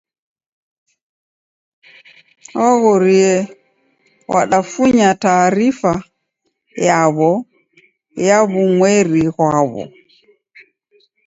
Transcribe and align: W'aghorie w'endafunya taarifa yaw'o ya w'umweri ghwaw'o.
W'aghorie 2.57 3.33
w'endafunya 4.31 5.09
taarifa 5.23 5.93
yaw'o 6.87 7.31
ya 8.27 8.37
w'umweri 8.51 9.23
ghwaw'o. 9.35 9.83